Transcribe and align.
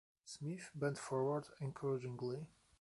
Smith 0.25 0.71
bent 0.73 0.97
forward 0.97 1.47
encouragingly. 1.61 2.47